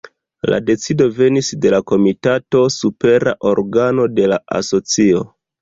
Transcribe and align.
La 0.51 0.59
decido 0.69 1.05
venis 1.17 1.49
de 1.65 1.73
la 1.75 1.81
Komitato, 1.93 2.63
supera 2.79 3.37
organo 3.53 4.11
de 4.21 4.29
la 4.33 4.45
Asocio. 4.63 5.25